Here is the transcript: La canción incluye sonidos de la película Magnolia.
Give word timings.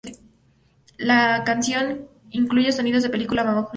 La 0.97 1.43
canción 1.43 2.07
incluye 2.31 2.71
sonidos 2.71 3.03
de 3.03 3.09
la 3.09 3.11
película 3.11 3.43
Magnolia. 3.43 3.69